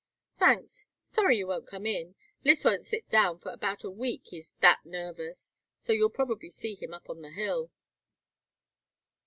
"Thanks. 0.35 0.87
Sorry 0.99 1.37
you 1.37 1.45
won't 1.45 1.67
come 1.67 1.85
in. 1.85 2.15
Lys 2.43 2.65
won't 2.65 2.81
sit 2.81 3.07
down 3.07 3.37
for 3.37 3.49
about 3.51 3.83
a 3.83 3.91
week, 3.91 4.21
he's 4.29 4.55
that 4.61 4.83
nervous, 4.83 5.53
so 5.77 5.93
you'll 5.93 6.09
probably 6.09 6.49
see 6.49 6.73
him 6.73 6.91
up 6.91 7.07
on 7.07 7.21
the 7.21 7.29
Hill." 7.29 7.69